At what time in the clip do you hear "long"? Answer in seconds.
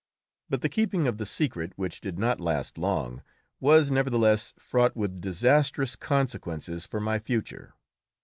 2.79-3.21